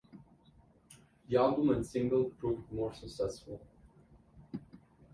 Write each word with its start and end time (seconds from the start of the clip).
The 1.29 1.37
album 1.37 1.69
and 1.69 1.85
single 1.85 2.31
proved 2.39 2.71
more 2.71 2.91
successful. 2.91 3.61